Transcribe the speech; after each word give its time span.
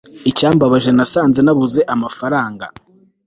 icyambabaje 0.29 0.89
nasanze 0.95 1.39
nabuze 1.43 1.81
amafaranga 1.93 2.65